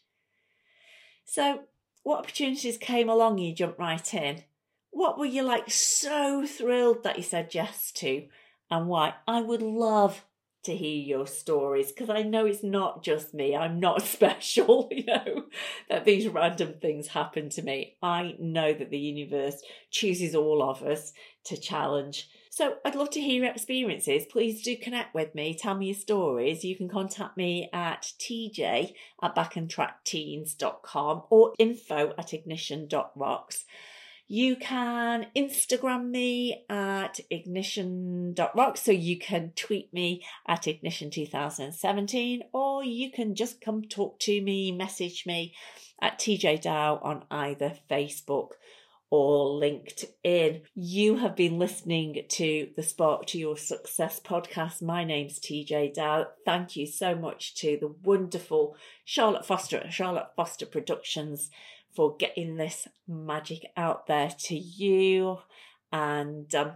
So, 1.24 1.62
what 2.04 2.20
opportunities 2.20 2.78
came 2.78 3.08
along 3.08 3.38
you 3.38 3.52
jumped 3.52 3.80
right 3.80 4.14
in? 4.14 4.44
What 4.92 5.18
were 5.18 5.26
you 5.26 5.42
like 5.42 5.72
so 5.72 6.46
thrilled 6.46 7.02
that 7.02 7.16
you 7.16 7.24
said 7.24 7.52
yes 7.52 7.90
to 7.96 8.28
and 8.70 8.86
why? 8.86 9.14
I 9.26 9.40
would 9.40 9.62
love 9.62 10.24
to 10.64 10.76
hear 10.76 11.02
your 11.02 11.26
stories 11.26 11.92
because 11.92 12.10
I 12.10 12.22
know 12.22 12.46
it's 12.46 12.62
not 12.62 13.02
just 13.02 13.34
me. 13.34 13.56
I'm 13.56 13.80
not 13.80 14.02
special, 14.16 14.88
you 14.90 15.04
know, 15.06 15.44
that 15.88 16.04
these 16.04 16.28
random 16.28 16.74
things 16.80 17.08
happen 17.08 17.48
to 17.50 17.62
me. 17.62 17.96
I 18.02 18.36
know 18.38 18.72
that 18.72 18.90
the 18.90 18.98
universe 18.98 19.62
chooses 19.90 20.34
all 20.34 20.62
of 20.62 20.82
us 20.82 21.12
to 21.44 21.56
challenge 21.56 22.28
so 22.52 22.78
I'd 22.84 22.96
love 22.96 23.10
to 23.10 23.20
hear 23.20 23.44
your 23.44 23.52
experiences. 23.52 24.26
Please 24.26 24.60
do 24.60 24.76
connect 24.76 25.14
with 25.14 25.36
me. 25.36 25.54
Tell 25.54 25.76
me 25.76 25.86
your 25.86 25.94
stories. 25.94 26.64
You 26.64 26.74
can 26.76 26.88
contact 26.88 27.36
me 27.36 27.70
at 27.72 28.12
teejay 28.18 28.92
at 29.22 29.36
backontrackteens.com 29.36 31.22
or 31.30 31.52
info 31.60 32.12
at 32.18 32.34
ignition.rocks. 32.34 33.64
You 34.32 34.54
can 34.54 35.26
Instagram 35.36 36.08
me 36.08 36.64
at 36.70 37.18
ignition.rocks, 37.30 38.80
so 38.80 38.92
you 38.92 39.18
can 39.18 39.50
tweet 39.56 39.92
me 39.92 40.24
at 40.46 40.66
ignition2017, 40.66 42.42
or 42.52 42.84
you 42.84 43.10
can 43.10 43.34
just 43.34 43.60
come 43.60 43.82
talk 43.82 44.20
to 44.20 44.40
me, 44.40 44.70
message 44.70 45.26
me 45.26 45.52
at 46.00 46.20
TeeJay 46.20 46.60
Dowe 46.60 47.00
on 47.02 47.24
either 47.28 47.72
Facebook 47.90 48.50
or 49.10 49.60
LinkedIn. 49.60 50.62
You 50.76 51.16
have 51.16 51.34
been 51.34 51.58
listening 51.58 52.24
to 52.28 52.68
the 52.76 52.84
Spark 52.84 53.26
to 53.26 53.38
Your 53.38 53.56
Success 53.56 54.20
podcast. 54.20 54.80
My 54.80 55.02
name's 55.02 55.40
TeeJay 55.40 55.92
Dowe. 55.92 56.26
Thank 56.46 56.76
you 56.76 56.86
so 56.86 57.16
much 57.16 57.56
to 57.56 57.78
the 57.80 57.92
wonderful 58.04 58.76
Charlotte 59.04 59.44
Foster 59.44 59.78
at 59.78 59.92
Charlotte 59.92 60.28
Foster 60.36 60.66
Productions 60.66 61.50
for 61.94 62.16
getting 62.16 62.56
this 62.56 62.86
magic 63.06 63.66
out 63.76 64.06
there 64.06 64.30
to 64.44 64.56
you. 64.56 65.38
And 65.92 66.54
um, 66.54 66.72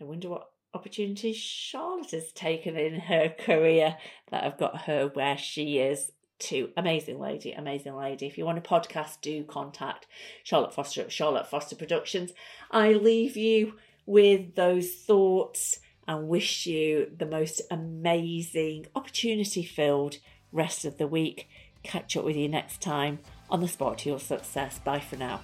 I 0.00 0.04
wonder 0.04 0.28
what 0.28 0.50
opportunities 0.74 1.36
Charlotte 1.36 2.10
has 2.12 2.32
taken 2.32 2.76
in 2.76 3.00
her 3.00 3.28
career 3.38 3.96
that 4.30 4.44
have 4.44 4.58
got 4.58 4.82
her 4.82 5.08
where 5.08 5.36
she 5.38 5.78
is 5.78 6.10
to 6.40 6.70
amazing 6.76 7.20
lady, 7.20 7.52
amazing 7.52 7.94
lady. 7.94 8.26
If 8.26 8.36
you 8.36 8.44
want 8.44 8.58
a 8.58 8.62
podcast, 8.62 9.20
do 9.20 9.44
contact 9.44 10.06
Charlotte 10.42 10.74
Foster 10.74 11.02
at 11.02 11.12
Charlotte 11.12 11.46
Foster 11.46 11.76
Productions. 11.76 12.32
I 12.70 12.92
leave 12.94 13.36
you 13.36 13.74
with 14.06 14.56
those 14.56 14.92
thoughts 14.92 15.78
and 16.08 16.26
wish 16.26 16.66
you 16.66 17.12
the 17.16 17.26
most 17.26 17.62
amazing, 17.70 18.86
opportunity 18.96 19.62
filled 19.62 20.16
rest 20.50 20.84
of 20.84 20.98
the 20.98 21.06
week. 21.06 21.48
Catch 21.84 22.16
up 22.16 22.24
with 22.24 22.36
you 22.36 22.48
next 22.48 22.80
time 22.80 23.20
on 23.52 23.60
the 23.60 23.68
Spark 23.68 23.98
to 23.98 24.08
Your 24.08 24.18
Success. 24.18 24.80
Bye 24.80 24.98
for 24.98 25.16
now. 25.16 25.40